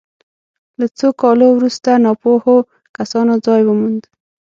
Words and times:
له 0.79 0.85
څو 0.97 1.09
کالو 1.21 1.47
وروسته 1.53 1.89
ناپوهو 2.05 2.55
کسانو 2.97 3.33
ځای 3.45 3.61
وموند. 3.65 4.03